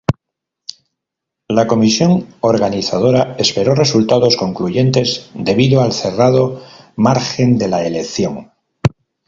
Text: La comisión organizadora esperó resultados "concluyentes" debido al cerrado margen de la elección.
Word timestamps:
La 1.47 1.67
comisión 1.67 2.29
organizadora 2.39 3.35
esperó 3.37 3.75
resultados 3.75 4.35
"concluyentes" 4.35 5.29
debido 5.35 5.83
al 5.83 5.93
cerrado 5.93 6.63
margen 6.95 7.59
de 7.59 7.67
la 7.67 7.85
elección. 7.85 8.51